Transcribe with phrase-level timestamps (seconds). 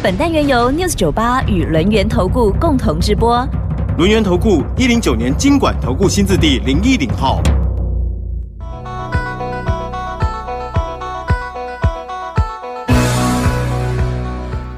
[0.00, 3.44] 本单元由 News 九八与轮源投顾共同直播。
[3.96, 7.42] 轮源投顾一零九年经管投顾新字第零一零号。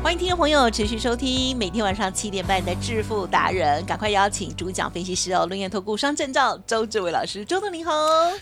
[0.02, 7.92] 欢迎听众朋友持续收听每天晚上七点半的致富达人，赶快邀请主讲分析师哦，轮源投顾双证照周志伟老师，周总您好。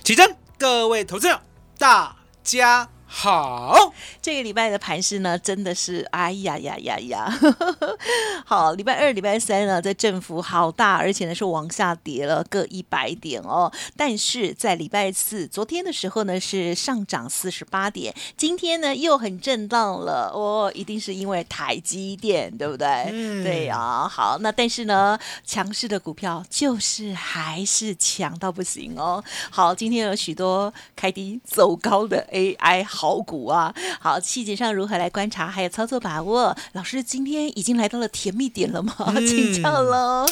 [0.04, 1.40] 起真，各位投资者，
[1.76, 3.92] 大家好。
[4.20, 7.40] 这个礼拜的盘势呢，真的是哎呀呀呀呀！
[8.44, 13.73] 好，礼拜二、礼拜三呢，在振幅好大，而且呢是往下跌了各一百点哦。
[13.96, 22.87] 但是在礼拜四昨天的时候呢，是上涨四十八点，今天呢又很震荡了哦，一定是因为台积电，对不对？
[23.10, 29.22] 嗯对呀、好，那但是呢，强势的股票就是还是强到不行哦。
[29.50, 33.73] 好，今天有许多开低走高的 AI 好股啊。
[34.01, 36.57] 好，细节上如何来观察，还有操作把握？
[36.73, 38.93] 老师今天已经来到了甜蜜点了吗？
[39.07, 40.29] 嗯 请教喽。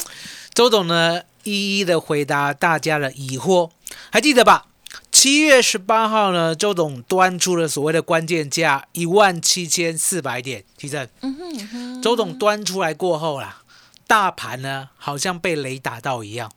[0.53, 3.69] 周董呢，一一的回答大家的疑惑，
[4.09, 4.65] 还记得吧？
[5.09, 11.09] 七月十八号呢，周董端出了所谓的关键价一万七千四百点，提振。
[11.21, 13.61] 嗯哼嗯哼，周董端出来过后啦，
[14.05, 16.51] 大盘呢好像被雷打到一样。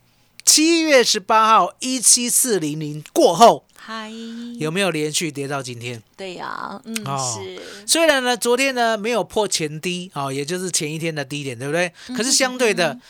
[0.44, 4.12] 七月十八号一七四零零过后，嗨，
[4.58, 6.02] 有没有连续跌到今天？
[6.14, 7.40] 对呀、嗯，哦。
[7.42, 11.90] 是，虽然呢，昨天呢没有破前低啊、哦，也就是前一天的低点，对不对？
[12.14, 13.00] 可是相对的，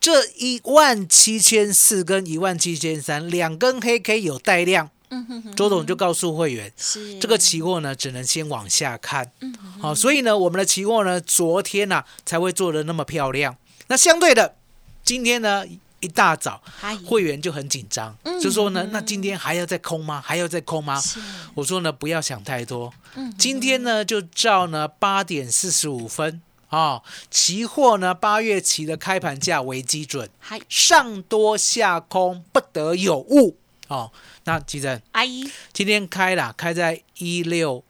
[0.00, 7.16] 这一万七千四跟一万七千三两根黑 K 有带量，嗯哼哼，周董就告诉会员，是。
[7.20, 13.56] 这个期货呢只能先往下看，嗯好、所以呢，我们的期货呢昨天呢、才会做的那么漂亮。
[13.86, 14.56] 那相对的，
[15.04, 15.64] 今天呢
[16.06, 20.22] 一大早嗨，会员就很紧张，嗯就说呢，那今天还要再空吗？
[20.24, 21.00] 还要再空吗？
[21.00, 21.18] 是，
[21.54, 22.94] 我说呢，不要想太多。
[23.16, 30.30] 嗯今天呢，就照呢八点四十五分啊、期货呢八月期的开盘价为基准，
[30.68, 33.56] 上多下空不得有误
[33.88, 34.12] 哦。
[34.44, 37.82] 那吉珍阿姨今天开了，开在一六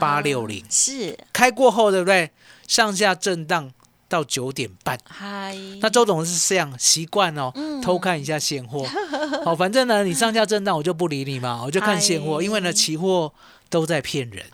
[0.00, 2.30] 八六零啊，是，开过后对不对？
[2.66, 3.70] 上下震荡
[4.08, 4.98] 到九点半。
[5.04, 8.86] 嗨，那周董是这样习惯哦，嗯偷看一下现货。
[9.44, 13.32] 好，反正呢，你上下震荡我就不理你嘛，我就看现货，哎因为呢，期货
[13.68, 14.46] 都在骗人。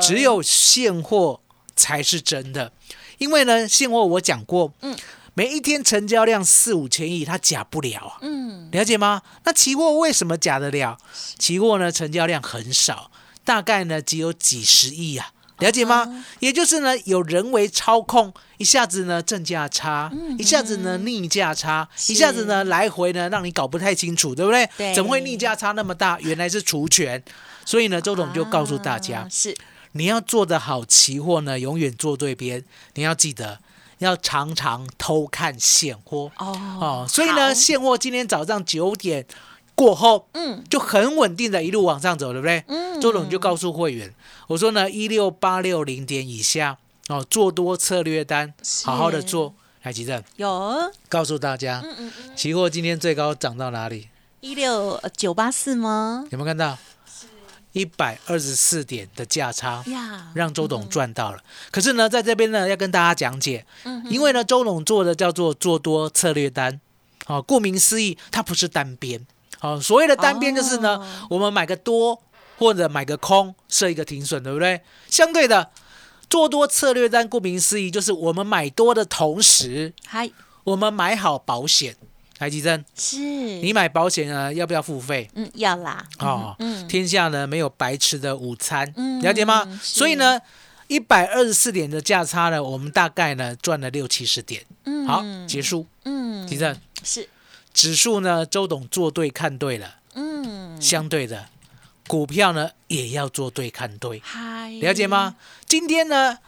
[0.00, 1.40] 只有现货
[1.74, 2.72] 才是真的，
[3.18, 4.96] 因为呢，现货我讲过，嗯
[5.34, 9.22] 每一天成交量四五千亿，它假不了啊，嗯，了解吗？
[9.44, 10.98] 那期货为什么假得了？
[11.38, 13.10] 期货呢，成交量很少，
[13.44, 15.32] 大概呢只有几十亿啊。
[15.60, 16.24] 了解吗？
[16.40, 24.68] 也就是呢，有人为操控，一下子呢正价差，一下子呢逆价差，一下子呢来回呢让你搞不太清楚，对不对？
[24.76, 26.18] 对怎么会逆价差那么大？
[26.20, 27.22] 原来是除权。
[27.64, 29.54] 所以呢，周董就告诉大家，啊是，
[29.92, 32.64] 你要做的好期货呢，永远做对边。
[32.94, 33.60] 你要记得，
[33.98, 37.06] 要常常偷看现货哦哦。
[37.08, 39.24] 所以呢，现货今天早上九点
[39.74, 42.64] 过后嗯就很稳定的一路往上走，对不对？
[42.68, 44.12] 嗯周董就告诉会员，
[44.46, 46.76] 我说呢，一六八六零点以下
[47.08, 48.52] 哦，做多策略单，
[48.84, 49.54] 好好的做。
[49.82, 54.08] 来，吉正有，告诉大家，嗯嗯嗯，期货今天最高涨到哪里？
[54.40, 56.26] 一六九八四吗？
[56.30, 56.76] 有没有看到？
[57.72, 59.82] 一百二十四点的价差。
[59.86, 61.42] 呀，让周董赚到了。
[61.70, 66.78] 可是呢，在这边呢，要跟大家讲解，嗯因为呢，周董做的叫做做多策略单，
[67.26, 69.26] 哦，顾名思义，它不是单边。
[69.60, 72.20] 哦，所谓的单边就是呢，哦我们买个多
[72.58, 74.80] 或者买个空，设一个停损，对不对？
[75.08, 75.70] 相对的，
[76.28, 80.30] 做多策略单，顾名思义，就是我们买多的同时，嗨，
[80.64, 81.96] 我们买好保险。
[82.38, 85.28] 台积珍，是你买保险呢，要不要付费？
[85.34, 89.78] 嗯要啦，哦，嗯天下呢没有白吃的午餐，嗯了解吗？
[89.82, 90.40] 所以呢，
[90.86, 94.64] 一百二十四点的价差呢，我们大概呢赚了六七十点。
[94.84, 95.86] 嗯好，结束。
[96.06, 96.74] 嗯提正
[97.04, 97.28] 是
[97.72, 101.46] 指数呢，周董做对看对了，嗯相对的
[102.08, 105.36] 股票呢也要做对看对，嗨，了解吗？
[105.66, 106.38] 今天呢，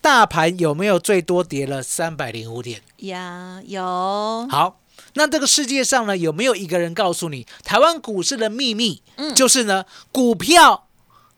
[0.00, 2.82] 大盘有没有最多跌了三百零五点？
[2.98, 4.78] 呀有好。
[5.14, 10.86] 那这个世界上呢，有没有一个人告诉你，台湾股市的秘密，嗯就是呢，股票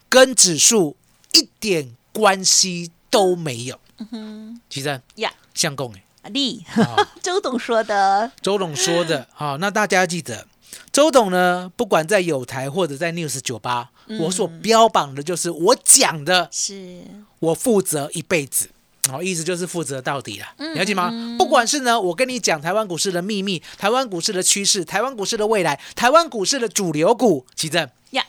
[0.08, 0.96] 跟指数
[1.32, 3.80] 一点关系都没有
[4.10, 4.60] 哼。
[4.68, 10.46] 其实呀，相公哎，丽，哦 周董说的，周董说的，好、那大家记得，
[10.92, 13.90] 周董呢，不管在有台或者在 News 酒吧，
[14.20, 17.02] 我所标榜的就是我讲的，是。
[17.38, 18.70] 我负责一辈子。
[19.10, 20.46] 哦，意思就是负责到底了，
[20.76, 21.10] 了解吗？
[21.36, 27.90] 不管是呢，我跟你讲台湾股市的秘密、台湾股市的趋势、台湾股市的未来、台湾股市的主流股，其正。
[28.10, 28.24] 呀，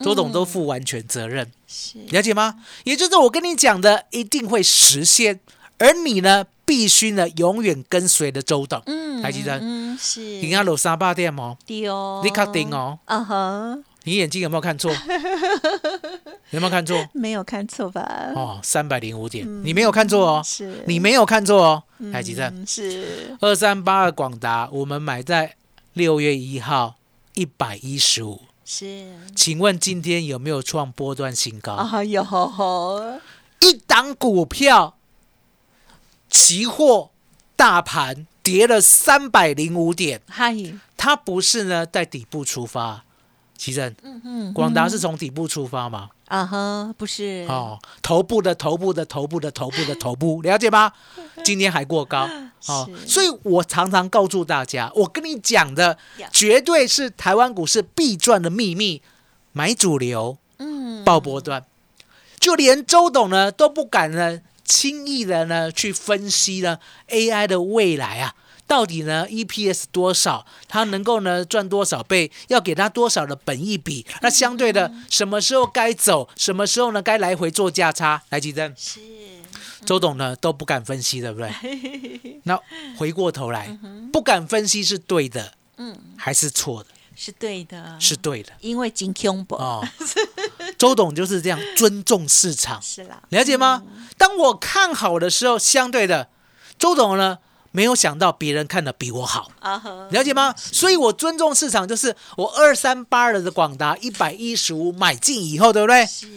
[0.00, 1.98] 周董都负完全责任，是。
[2.10, 2.56] 了解吗？
[2.84, 5.40] 也就是我跟你讲的一定会实现，
[5.78, 8.82] 而你呢，必须呢永远跟随着周董。
[8.86, 12.96] 嗯台积电嗯是，你看楼三八店哦，对哦，你确定哦？
[13.06, 14.92] 嗯哼，你眼睛有没有看错？
[16.50, 17.04] 有没有看错？
[17.12, 18.30] 没有看错吧？
[18.36, 21.82] 哦，三百零五点，你没有看错哦，是，你没有看错哦。
[22.12, 25.56] 台积电嗯是二三八二广达，我们买在
[25.94, 26.94] 六月一号
[27.34, 29.04] 一百一十五，是
[29.34, 31.72] 请问今天有没有创波段新高？
[31.72, 32.24] 啊，有
[33.60, 34.94] 一档股票，
[36.28, 37.10] 期货
[37.56, 40.54] 大盘跌了三百零五点，嗨，
[40.96, 43.04] 它不是呢在底部出发，
[43.56, 46.10] 奇正，嗯嗯广达是从底部出发吗？
[46.26, 50.92] 啊哈，不是，哦，头部的头部的头部的头部的头部，了解吗？
[51.42, 52.28] 今天还过高
[52.68, 59.00] 哦，所以我常常告诉大家，我跟你讲的呀绝对是台湾股市必赚的秘密，
[59.52, 61.64] 买主流，嗯，爆波段，
[62.38, 66.78] 就连周董呢都不敢呢轻易的呢去分析呢
[67.08, 68.34] AI 的未来啊。
[68.66, 70.44] 到底呢，EPS 多少？
[70.68, 72.30] 它能够呢赚多少倍？
[72.48, 74.04] 要给它多少的本益比？
[74.20, 76.28] 那相对的，什么时候该走？
[76.36, 78.22] 什么时候呢该来回做价差？
[78.28, 79.00] 来，吉珍，是
[79.86, 81.50] 周董呢都不敢分析，对不对？
[82.44, 82.60] 那
[82.98, 83.74] 回过头来，
[84.12, 86.90] 不敢分析是对的，嗯，还是错的？
[87.16, 89.82] 是对的，是对的因为金 Q 博哦。
[90.78, 93.82] 周董就是这样尊重市场，是啦，了解吗？
[94.16, 96.28] 当我看好的时候，相对的，
[96.78, 97.38] 周董呢
[97.72, 99.50] 没有想到别人看的比我好，
[100.10, 100.54] 了解吗？
[100.56, 106.06] 所以我尊重市场，就是我二三八二的广达一百一十五买进以后，对不对？
[106.06, 106.28] 是，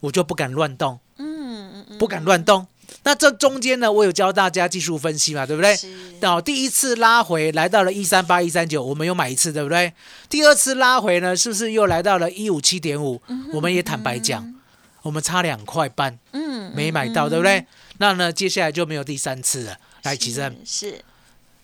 [0.00, 2.66] 我就不敢乱动，嗯嗯嗯，不敢乱动。
[3.02, 5.74] 那这中间呢，我有教大家技术分析嘛，对不对？
[5.76, 5.88] 是，
[6.22, 9.92] 哦，第一次拉回来到了一三八一三九，我们有买一次，对不对？
[10.28, 13.20] 第二次拉回呢，是不是又来到了一五七点五？
[13.52, 14.54] 我们也坦白讲，
[15.02, 17.64] 我们差两块半嗯，没买到，对不对？
[17.98, 19.76] 那呢，接下来就没有第三次了。
[20.04, 21.00] 来，起身是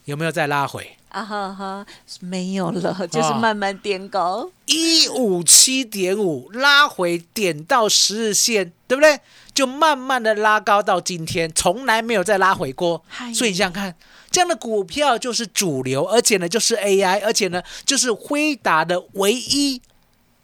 [0.05, 0.97] 有没有再拉回？
[1.09, 1.85] 啊哈哈，
[2.19, 9.19] 没有了，就是哦慢慢垫高，一五七点五拉回点到十日线，对不对？
[9.53, 13.33] 就慢慢的拉高到今天，从来没有再拉回过嗨。
[13.33, 13.95] 所以你想想看，
[14.29, 19.81] 这样的股票就是主流，而且呢就是 AI，而且呢就是辉达的唯一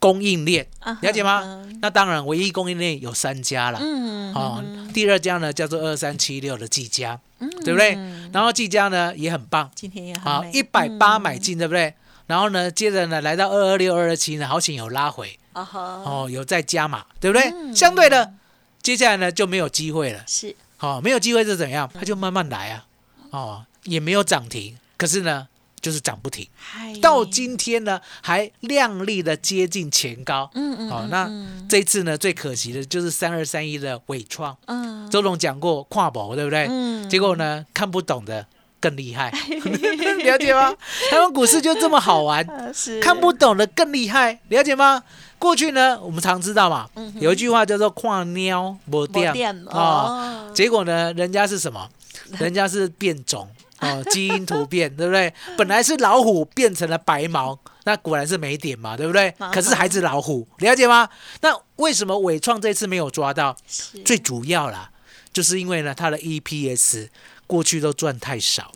[0.01, 0.65] 供应链
[1.01, 1.77] 了解吗嗯？
[1.79, 3.77] 那当然，唯一供应链有三家了。
[3.79, 7.19] 嗯，哦，第二家呢叫做二三七六的技嘉，
[7.63, 7.91] 对不对？
[8.33, 11.93] 然后技嘉呢也很棒，今天也很好，一百八买进，对不对？
[12.25, 17.51] 然后呢，接着呢来到二二六、二二七呢，好险有拉回哦，有再加码，对不对？
[17.51, 18.33] 嗯相对的，
[18.81, 20.23] 接下来呢就没有机会了。
[20.25, 21.87] 是好、没有机会是怎样？
[21.93, 22.85] 它就慢慢来啊，
[23.29, 25.47] 哦，也没有涨停，可是呢
[25.81, 26.47] 就是涨不停，
[27.01, 30.49] 到今天呢还亮丽的接近前高。
[30.53, 31.65] 嗯嗯，好、嗯那嗯。
[31.67, 35.09] 这一次呢最可惜的就是三二三一的伟创，嗯。
[35.09, 36.67] 周董讲过跨博，对不对？
[36.69, 37.09] 嗯。
[37.09, 38.45] 结果呢看不懂的
[38.79, 39.31] 更厉害，
[40.23, 40.73] 了解吗？
[41.09, 42.45] 台湾股市就这么好玩，
[43.01, 45.03] 看不懂的更厉害，了解吗？
[45.37, 51.89] 过去呢，我们常知道嘛，嗯有一句话叫做“跨喵不掉没电”啊，哦，结果呢，人家是什么？
[52.39, 53.47] 人家是变种
[53.81, 55.33] 哦，基因突变，对不对？
[55.57, 59.29] 本来是老虎变成了白毛，那果然是没点嘛，对不对？
[59.39, 61.09] 啊可是还是老虎，了解吗？
[61.41, 63.57] 那为什么伟创这次没有抓到？
[64.05, 64.91] 最主要啦，
[65.33, 67.09] 就是因为呢，它的 EPS
[67.47, 68.71] 过去都赚太少，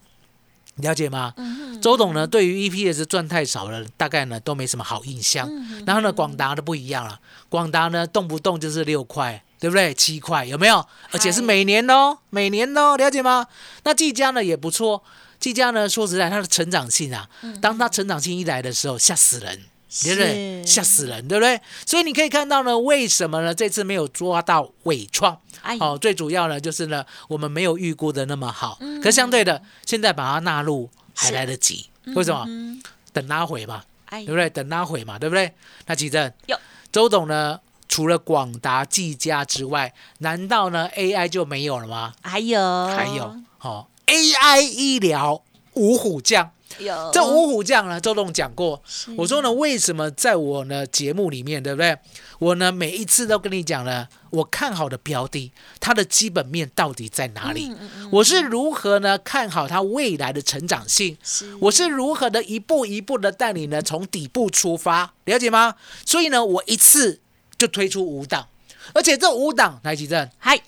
[0.77, 1.33] 了解吗？
[1.37, 5.47] 嗯周董呢，对于 EPS 赚太少了，大概呢都没什么好印象。
[5.47, 9.93] 嗯然后呢，广达的不一样了，广达呢动不动就是六块，对不对？
[9.93, 10.85] 七块有没有？
[11.11, 13.47] 而且是每年哦，每年哦，了解吗？
[13.83, 15.03] 那技嘉呢也不错，
[15.39, 17.29] 技嘉呢说实在，它的成长性啊，
[17.61, 19.63] 当它成长性一来的时候，吓死人。
[20.03, 20.61] 对不对？
[20.65, 21.57] 是吓死人，对不对？
[21.85, 23.55] 所以你可以看到呢，为什么呢？
[23.55, 25.39] 这次没有抓到伟创？
[25.61, 28.77] 哎哦，最主要呢就是呢，我们没有预估的那么好。
[28.81, 31.89] 嗯可相对的，现在把它纳入还是来得及。
[32.07, 32.43] 为什么？
[32.45, 32.81] 嗯
[33.13, 34.49] 等拉回嘛，哎对不对？
[34.49, 35.49] 等拉回嘛，对不对？
[35.85, 36.59] 那其正有
[36.91, 37.57] 周董呢，
[37.95, 42.13] 除了广达、技嘉之外，难道呢 AI 就没有了吗？
[42.21, 45.41] 还有还有，哦，AI 医疗
[45.75, 48.83] 五虎将，有这五虎将呢，周董讲过，
[49.15, 51.97] 我说呢，为什么在我呢节目里面，对不对？
[52.39, 57.73] 我呢每一次都跟你讲呢，我看好的标的，它的基本面到底在哪里？
[57.79, 61.17] 嗯我是如何呢看好它未来的成长性？
[61.23, 65.75] 是我是如何的一步一步的带你呢从底部出发，了解吗？
[66.05, 67.21] 所以呢，我一次
[67.65, 68.47] 就推出五档，
[68.93, 70.59] 而且这五档来几阵，嗨。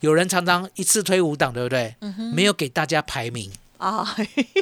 [0.00, 1.96] 有人常常一次推五档，对不对？
[2.32, 3.50] 没有给大家排名。
[3.78, 4.06] 啊，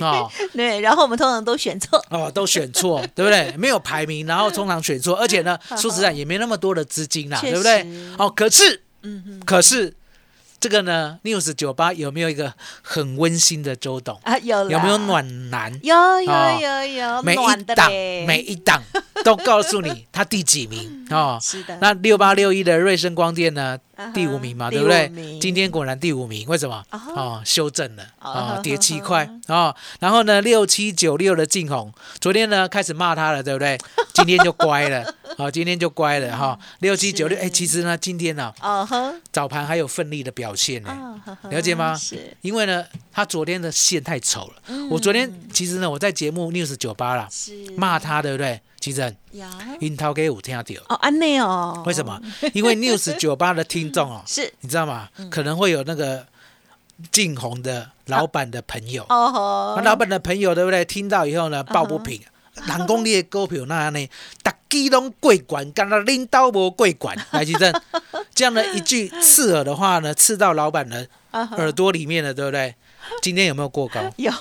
[0.01, 0.31] 哦。
[0.55, 3.53] 对，然后我们通常都选错， 哦，都选错， 对不对？
[3.59, 7.85] 没有排名，然后通常选错，而且呢，说实在也没那么多的资金啦，对不对？
[8.17, 9.41] 哦，可是，嗯哼。
[9.45, 9.93] 可是
[10.65, 14.19] 这个呢，News 酒吧有没有一个很温馨的周董？
[14.23, 14.97] 啊，有有没有？
[14.97, 15.71] 暖男？
[15.83, 17.91] 有有哦有有，每一档
[18.27, 18.83] 每一档
[19.23, 21.39] 都告诉你他第几名 哦。
[21.39, 23.77] 是的，那六八六一的瑞声光电呢
[24.15, 25.39] 第五名嘛，第对不对？
[25.39, 26.83] 今天果然第五名，为什么？
[26.91, 29.77] 哦，修正了啊哦，跌七块哦。
[30.01, 33.77] 然后呢，六七九六的劲红，昨天呢开始骂他了，对不对？
[34.15, 36.59] 今天就乖了，好，今天就乖了哈。
[36.79, 38.89] 六七九六，哎，其实呢，今天呢哦，
[39.33, 41.21] 早盘还有奋力的表现呢。
[41.51, 44.63] 了解吗是因为呢，他昨天的线太丑了。
[44.91, 48.61] 我昨天其实呢，我在节目 News 九八啦，是骂他，对不对？
[48.81, 49.01] 其实
[49.33, 52.21] 呀，樱桃给我听到，哦安内哦，为什么？
[52.53, 55.09] 因为 News 九八的听众哦， 是你知道吗？
[55.31, 56.27] 可能会有那个
[57.11, 60.85] 晋红的老板的朋友，哦老板的朋友对不对？
[60.85, 62.21] 听到以后呢，抱不平。
[62.67, 64.09] 人讲你的股票那样呢，
[64.43, 67.73] 大基拢过管，干那领导无过管，来吉正，
[68.35, 72.75] 这样的一句刺耳的话呢，刺到老板的耳朵里面了，对不对？
[73.21, 74.01] 今天有没有过高？
[74.17, 74.33] 有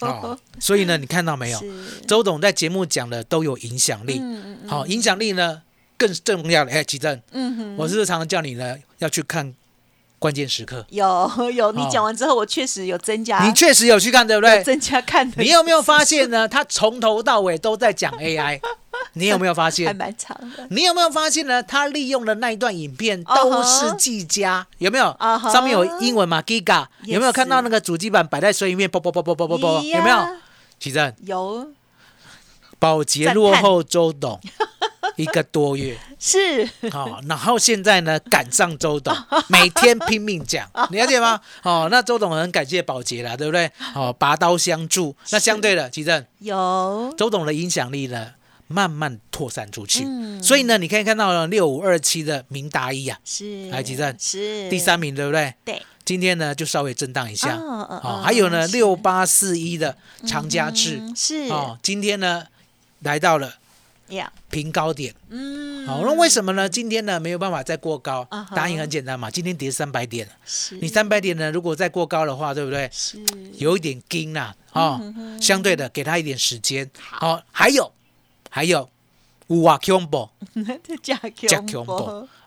[0.00, 1.64] 哦，所以呢，你看到没有？
[2.06, 5.62] 周董在节目讲的都有影响力，嗯嗯好、影响力呢
[5.96, 6.70] 更重要的。
[6.70, 9.54] 哎，吉正，嗯哼，我是不是常常叫你呢要去看
[10.22, 10.86] 关键时刻？
[10.90, 14.62] 有 有，你哦讲完之后，我确实有增加，你确实有去看，对不对？
[14.62, 16.46] 增加看的，你有没有发现呢？
[16.46, 18.60] 他从头到尾都在讲 AI，
[19.14, 19.92] 你有没有发现还？
[19.92, 21.60] 蛮长的，你有没有发现呢？
[21.60, 25.16] 他利用的那一段影片哦都是技嘉，有没有
[25.52, 28.88] 上面有英文嘛？Giga，有没有看到那个主机板摆在水里面？
[28.88, 30.16] 啵啵啵啵啵啵啵，有没有？
[30.78, 31.66] 奇正，有
[32.78, 34.40] 保洁落后周董
[35.16, 36.68] 一个多月，是。
[36.92, 39.14] 哦，然后现在呢赶上周董，
[39.48, 41.40] 每天拼命讲，你了解吗？
[41.62, 43.70] 哦，那周董很感谢保洁啦，对不对？
[43.94, 45.14] 哦，拔刀相助。
[45.30, 47.12] 那相对的，奇正，有。
[47.16, 48.32] 周董的影响力呢
[48.68, 50.42] 慢慢扩散出去，嗯。
[50.42, 54.68] 所以呢，你可以看到六五二七的明达一啊，是来几站是。
[54.70, 55.54] 第三名，对不对？
[55.64, 55.82] 对。
[56.04, 61.44] 今天呢就稍微震荡一下，哦哦哦，还有呢六八四一的长嘉智，嗯是。
[61.44, 62.44] 哦，今天呢
[63.02, 63.54] 来到了呀，
[64.50, 65.14] 平高点。
[65.28, 66.68] 嗯，好，那为什么呢？
[66.68, 70.28] 今天呢没有办法再过高答案很简单嘛，今天跌三百点，
[70.80, 72.88] 你三百点呢，如果再过高的话，对不对？
[72.92, 73.18] 是
[73.58, 75.00] 有一点惊啦，哦，
[75.40, 76.90] 相对的给他一点时间。
[76.98, 77.92] 好，还有
[78.50, 78.88] 还有
[79.48, 80.28] 五啊加 combo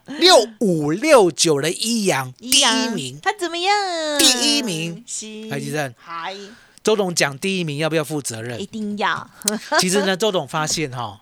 [0.05, 3.73] 六五六九的一阳第一名，他怎么样？
[4.19, 6.35] 第一名是海基正还
[6.85, 8.61] 周董讲第一名要不要负责任？
[8.61, 8.65] 一？
[8.67, 9.27] 定要，
[9.81, 11.19] 其实呢，周董发现哈，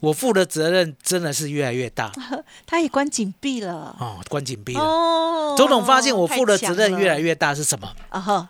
[0.00, 2.10] 我负的责任真的是越来越大。
[2.66, 3.96] 他也关紧闭了。
[4.00, 4.80] 哦，关紧闭了。
[4.80, 7.94] 哦周董发现我负的责任越来越越大是什么？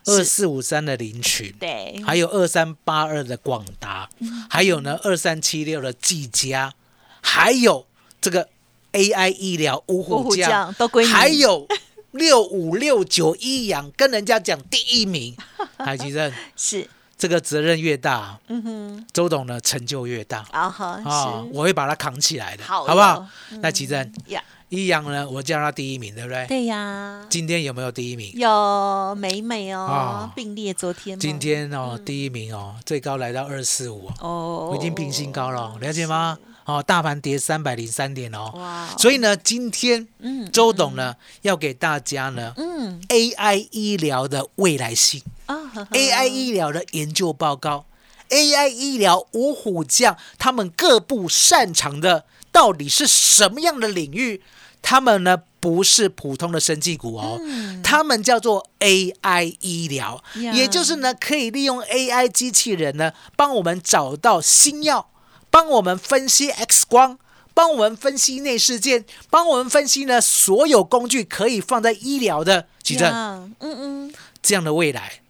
[0.06, 4.08] 二四五三的林群，对，还有二三八二的广达，
[4.48, 6.72] 还有呢二三七六的技嘉，
[7.20, 7.86] 还有
[8.22, 8.48] 这个
[8.92, 11.68] AI 医疗五五虎虎将，将都归你，还有
[12.14, 15.36] 六五六九一阳，跟人家讲第一名，
[15.78, 16.88] 海吉正，是。
[17.16, 20.44] 这个责任越大，嗯哼，周董的成就越大。
[20.50, 23.24] 啊哈啊，我会把它扛起来的，好好不好？
[23.62, 26.44] 那吉正呀，一阳呢，我叫他第一名，对不对？
[26.48, 28.32] 对呀，今天有没有第一名？
[28.34, 36.36] 有美美哦啊，并列昨天今天哦，第一名哦，最高来到二四五，哦，我已经平新高了哦，了解吗？
[36.64, 43.00] 哦，大盘跌三百零三点哦，哇，所以呢，今天嗯周董呢要给大家呢嗯。
[43.08, 45.22] AI 医疗的未来性。
[45.46, 45.56] 啊
[45.90, 47.84] ，AI 医疗的研究报告
[48.30, 54.42] ，AI 医疗五虎将他们各部擅长的到底是什么样的领域？
[54.80, 57.40] 他们呢不是普通的生技股哦，
[57.82, 60.52] 他们叫做 AI 医疗，呀。
[60.52, 65.08] 也就是呢可以利用 AI 机器人呢帮我们找到新药，
[65.54, 67.16] 帮我们分析 X 光。
[67.56, 75.20] 帮我们分析内视镜，帮我们分析呢所有工具可以放在医疗的急诊，嗯嗯，这样的未来，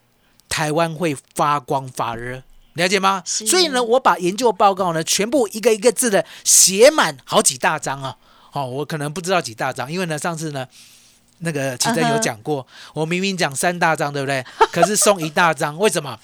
[0.48, 3.22] 台湾会发光发热，了解吗？
[3.26, 8.16] 所以呢，我把研究报告呢全部一个一个字的写满好几大张啊。
[8.52, 10.66] 哦，我可能不知道几大张，因为呢上次呢。
[11.38, 12.64] 那个奇珍有讲过
[12.94, 14.42] 我明明讲三大张，对不对？
[14.72, 16.16] 可是送一大张，为什么？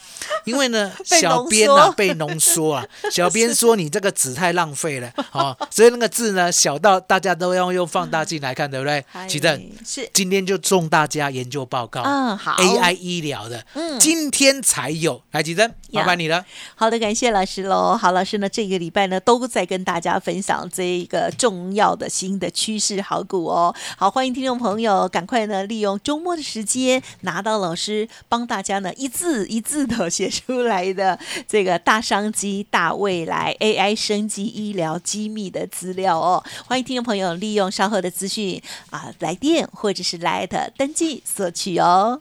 [0.50, 9.04] 因为呢， 小编啊被浓缩啊， 小编说你这个纸太浪费了 哦，所以那个字呢小到大家都要用放大镜来看，对不对？
[9.08, 16.44] 嗨奇正，是今天就送大家研究报告，嗯好 AI 医疗的，嗯今天才有，来奇正，麻烦你了。
[16.74, 17.96] 好的，感谢老师喽。
[17.96, 23.74] 好，老师呢，这个礼拜呢都在跟大家分享这一个重要的新的趋势好股哦。
[23.96, 36.42] 好，欢迎听众朋友赶快呢利用周末的时间拿到老师帮大家呢一字一字的写出来的这个大商机、大未来 AI 升级医疗机密的资料哦。
[36.66, 42.20] 欢迎听众朋友利用稍后的资讯啊来电或者是 Light 登记索取哦。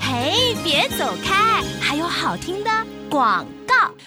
[0.00, 2.70] 嘿，别走开，还有好听的
[3.08, 3.46] 广。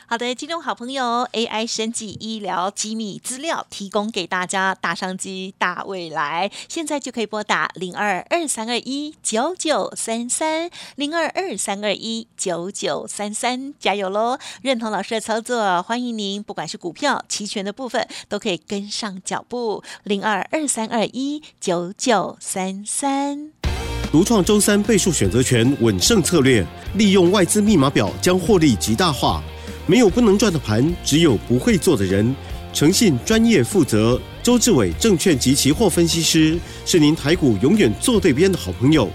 [0.06, 14.38] 好的，金融好朋友 AI 生技医疗机密资料提供给大家，大商机大未来，现在就可以拨打零二二三二一九九三三零二二三二一九九三三，加油喽！
[14.62, 23.52] 认同老师的操作，欢迎您，不管是股票、期权的部分，都可以跟上脚步，零二二三二一九九三三。
[24.12, 26.64] 独创周三倍数选择权稳胜策略，
[26.96, 29.42] 利用外资密码表将获利极大化。
[29.86, 32.36] 没有不能赚的盘，只有不会做的人。
[32.74, 34.20] 诚信、专业、负责。
[34.42, 39.10] 周志伟证券及期货分析师是您台股永远做对边的好朋友。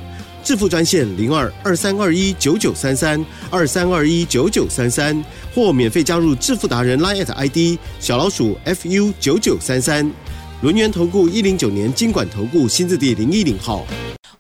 [0.45, 5.23] 致富专线零二二三二一九九三三二三二一九九三三，
[5.55, 10.11] 或免费加入致富达人 Line ID 小老鼠 fu 九九三三。
[10.63, 13.87] 轮源投顾一零九年经管投顾新字第零一零号。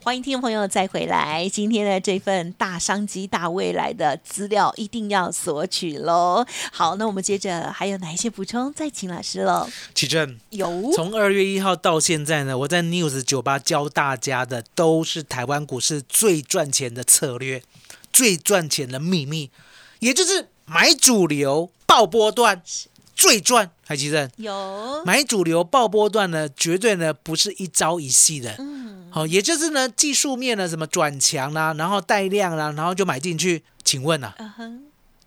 [0.08, 6.46] 欢迎听众朋友再回来，今天的这份大商机、大未来的资料一定要索取喽。
[6.72, 8.72] 好，那我们接着还有哪一些补充？
[8.72, 9.68] 再请老师喽。
[9.94, 17.62] 奇正，有从二月一号到现在呢，我在 News 酒吧教大家的都是台湾股市最赚钱的策略，
[18.10, 19.50] 最赚钱的秘密，
[19.98, 22.62] 也就是买主流爆波段
[23.14, 23.72] 最赚。
[23.84, 28.54] 海奇正，有，买主流爆波段呢，绝对呢不是一朝一夕的。
[28.58, 28.77] 嗯，
[29.10, 33.62] 好、也就是呢技术面呢什么转强啦、然后带量啦、然后就买进去。
[33.84, 34.34] 请问啊，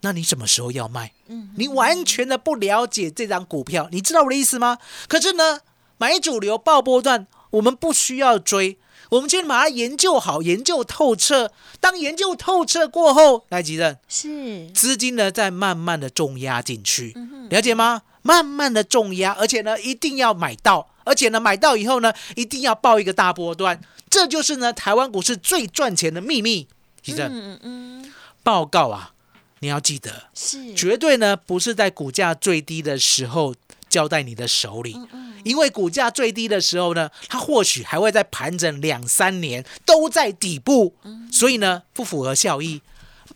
[0.02, 1.14] 那你什么时候要卖？
[1.28, 4.78] 嗯哼，你完全的不了解这张股票，你知道我的意思吗？
[5.08, 5.62] 可是呢，
[5.98, 8.78] 买主流爆波段，我们不需要追，
[9.10, 11.52] 我们先把它研究好，研究透彻。
[11.80, 17.16] 当研究透彻过后，来吉正，是，资金呢再慢慢的重压进去，
[17.50, 18.04] 了解吗？
[18.22, 26.68] 慢慢的重压，而且呢一定要买到，而且呢买到以后呢一定要报一个大波段，这就是呢台湾股市最赚钱的秘密。
[27.02, 29.14] 吉正，嗯嗯，报告啊，
[29.60, 30.30] 你要记得。
[30.36, 33.56] 是，绝对呢不是在股价最低的时候
[33.90, 42.84] 交在你的手里，嗯嗯，因为股价最低的时候呢，它或许还会在盘整两三年，都在底部，嗯所以呢不符合效益。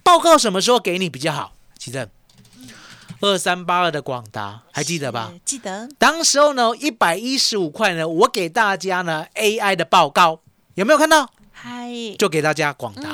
[0.04, 1.56] 报告什么时候给你比较好？
[1.80, 2.08] 奇正，
[3.21, 5.32] 二三八二的广达还记得吧？
[5.34, 5.39] 是？
[5.45, 10.41] 记得，当时候呢一百一十五块呢，我给大家呢 AI 的报告
[10.75, 11.30] 有没有看到？
[11.51, 13.10] 嗨，就给大家广达。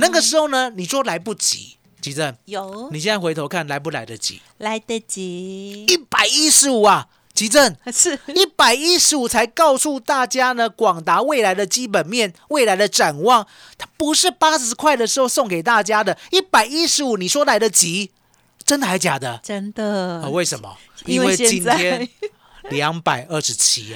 [0.00, 4.42] 那个时候呢，你说来不及，吉正，有，你现在回头看来不来得及？
[4.58, 13.46] 来得及，一百一十五啊，吉正， 是，一百一十五才告诉大家呢，广达未来的基本面、未来的展望，
[13.78, 18.10] 它不是八十块的时候送给大家的，一百一十五，你说来得及？
[18.70, 19.40] 真的还假的？
[19.42, 20.76] 真的啊，，为什么？
[21.04, 22.08] 因为今天
[22.70, 23.92] 两百二十七，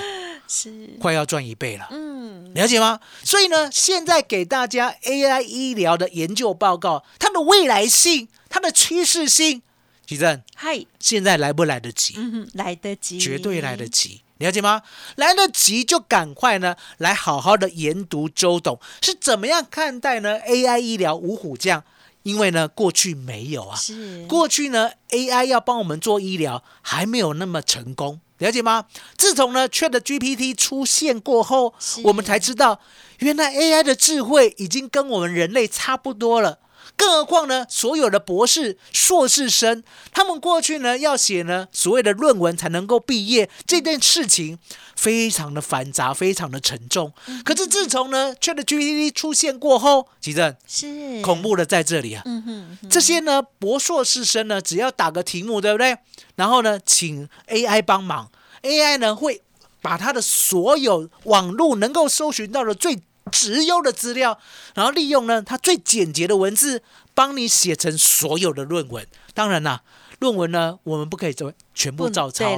[0.48, 1.86] 是，快要赚一倍了。
[1.92, 2.98] 嗯，了解吗？
[3.22, 9.62] 所以呢，现在给大家 AI 医疗的研究报告，它的未来性、它的趋势性，
[10.04, 12.14] 奇正，嗨，现在来不来得及？
[12.16, 14.82] 嗯哼，来得及，绝对来得及，了解吗？
[15.14, 21.84] 来得及就赶快呢，来好好的研读周董是怎么样看待呢 AI 医疗五虎将，
[22.24, 28.20] 因为呢过去没有啊，是，过去呢 AI 要帮我们做医疗还没有那么成功。
[28.38, 28.86] 了解吗？
[29.16, 32.80] 自从呢 Chat GPT 出现过后，我们才知道，
[33.20, 36.58] 原来 AI 的智慧已经跟我们人类差不多了。
[36.96, 44.58] 更何况呢，所有的博士、硕士生，他们过去呢要写呢所谓的论文才能够毕业，这件事情
[44.96, 47.12] 非常的繁杂，非常的沉重。
[47.44, 52.22] 可是自从呢 Chat GPT 出现过后，吉正是恐，怖的在这里啊！
[52.24, 55.98] 嗯哼哼，这些呢，博硕士生呢，只要打个题目，对不对？
[56.36, 58.30] 然后呢，请 AI 帮忙
[58.62, 59.42] ，AI 呢会
[59.82, 64.38] 把他的所有网络能够搜寻到的最直优的资料，
[64.74, 66.82] 然后利用呢它最简洁的文字，
[67.14, 69.06] 帮你写成所有的论文。
[69.32, 69.82] 当然啦，
[70.20, 72.56] 论文呢，我们不可以做全部不照抄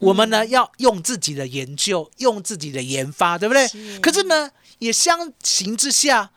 [0.00, 3.66] 我们呢要用自己的研究，用自己的研发，对不对？
[3.68, 3.98] 是。
[4.00, 6.30] 可是呢，也相形之下，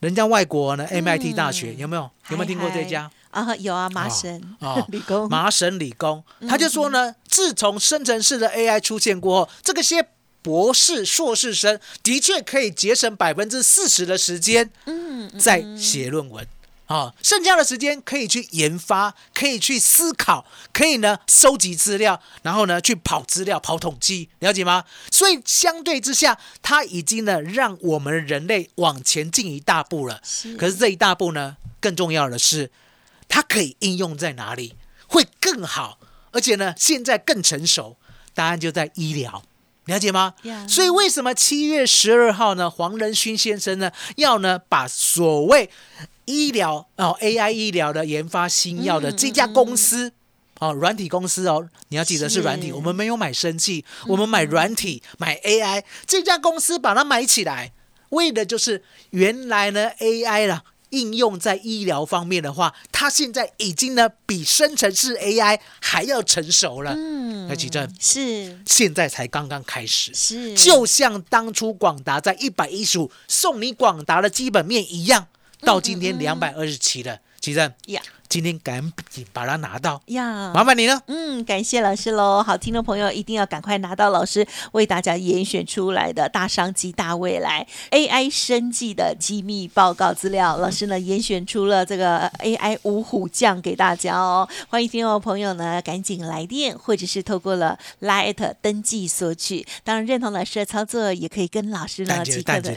[0.00, 2.10] 人家外国呢，MIT 大学有没有？
[2.30, 3.10] 有没有听过这家？
[3.30, 10.04] 啊，有啊，麻省哦 理工，麻省理工，他就说呢，自从生成式的 AI 出现过后，这个些
[10.42, 16.46] 博士、硕士生的确可以节省百分之四十的时间，嗯，在写论文。
[16.86, 24.84] 啊，剩下的时间可以去研发，可以去思考，可以呢收集资料，然后呢去跑资料、跑统计，了解吗？
[25.12, 30.20] 所以相对之下，它已经呢让我们人类往前进一大步了。
[30.24, 32.72] 是可是这一大步呢，更重要的是，
[33.28, 34.74] 它可以应用在哪里
[35.06, 36.00] 会更好，
[36.32, 37.98] 而且呢现在更成熟。
[38.34, 39.44] 答案就在医疗。
[39.86, 42.70] 了解吗呀所以为什么七月十二号呢？
[42.70, 45.68] 黄仁勋先生呢要呢把所谓
[46.26, 50.12] 医疗哦 AI 医疗的研发新药的嗯这家公司。
[50.60, 57.72] 哦，软体公司哦，你要记得是软体，我们没有买生技，我们买软体，买 AI，这家公司把它买起来，
[58.10, 66.94] 为的就是原来呢 AI 啦，应用在医疗方面的话，它现在已经呢比生成式 AI 还要成熟了。
[66.96, 75.26] 嗯要举证，是现在才刚刚开始，是，就像当初广达在一百一十五送你广达的基本面一样，
[75.62, 77.18] 到今天两百二十七了。
[77.40, 81.02] 奇正，呀今天赶紧把它拿到，呀，麻烦你了。
[81.08, 82.40] 嗯，感谢老师喽！
[82.44, 90.56] 好，听众朋友一定要赶快拿到老师为大家严选出来的大商机、大未来 AI 生计的机密报告资料。
[90.58, 99.66] 老师呢严选出了这个 AI 五虎将给大家哦，欢迎听众朋友呢赶紧来电，或者是透过了 Lite 登记索取。
[99.82, 102.76] 当然，认同老师的操作，也可以跟老师呢即刻的！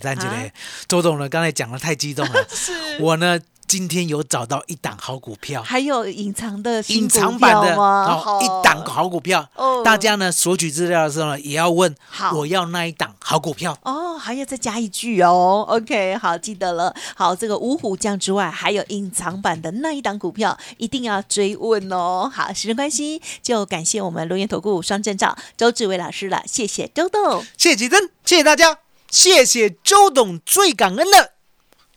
[0.88, 2.48] 周总呢，刚才讲的太激动了，
[3.00, 7.76] 我呢今天有找到一档好股票，还有隐藏的新隐藏版的？
[7.76, 9.50] 哦，好一档好股票。
[9.56, 13.78] 哦大家呢索取资料的时候呢，也要问好我要那一档好股票。
[13.84, 15.66] 哦，还要再加一句哦。
[15.68, 16.94] OK，好，记得了。
[17.16, 22.32] 好，这个五虎将之外，还有隐藏版的那一档股票，一定要追问哦。
[22.34, 27.44] 好，时间关系，就感谢我们龙岩投顾双证照周志伟老师了，谢谢周董。
[27.58, 28.78] 谢谢吉珍，谢谢大家，
[29.10, 31.34] 谢谢周董，最感恩的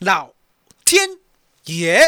[0.00, 0.30] 老
[0.84, 1.10] 天
[1.66, 2.00] 耶。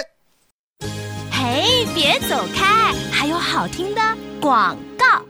[1.33, 4.01] 嘿，别走开，还有好听的
[4.41, 5.28] 广告。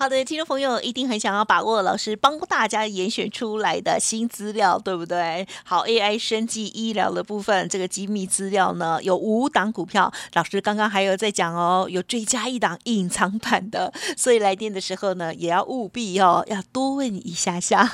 [0.00, 5.46] 好的，听众朋友一定很想要把握老师帮大家严选出来的新资料，对不对？
[5.62, 17.86] 好，AI 生技医疗的部分，这个机密资料呢，有五档股票，老师刚刚还有在讲哦，有追加一档隐藏版的，所以来电的时候呢，也要务必哦， 要多问一下下，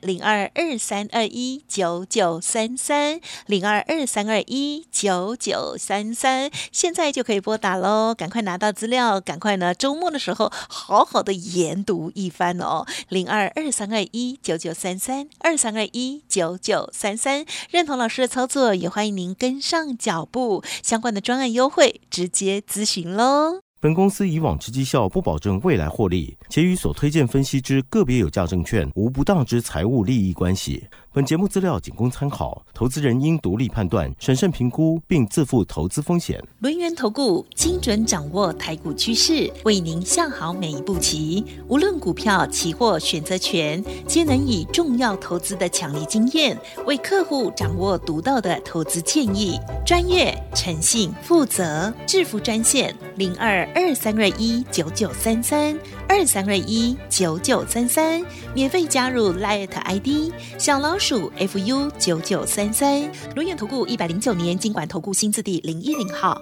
[0.00, 23.60] 零二二三二一九九三三，零二二三二一九九三三，现在就可以拨打喽，赶快拿到资料，赶快呢，周末的时候好好的研读一番哦，零二二三二一九九三三二三二一九九三三，认同老师的操作，也欢迎您跟上脚步，相关的专案优惠直接咨询喽。
[23.78, 30.86] 本公司以往之绩效不保证未来获利，且与所推荐分析之个别有价证券无不当之财务利益关系。
[31.16, 36.38] 本节目资料仅供参考，投资人应独立判断、审慎评估，并自负投资风险。
[36.58, 41.42] 轮源投顾精准掌握台股趋势，为您下好每一步棋。
[41.68, 49.58] 无论股票、期货、选择权，皆能以重要投资的强力经验，为客户掌握独到的投资建议。
[49.86, 55.74] 专业、诚信、负责，致富专线零二二三二一九九三三
[56.08, 63.02] 二三二一九九三三，免费加入 Light ID 小老鼠 fu 九九三三。
[63.34, 66.40] 轮源投顾一百零九年经管投顾新字第零一零号。